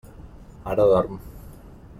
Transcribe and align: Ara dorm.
Ara 0.71 0.87
dorm. 0.93 1.21